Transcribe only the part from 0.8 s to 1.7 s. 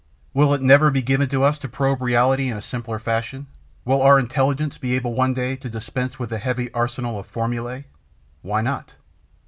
be given to us to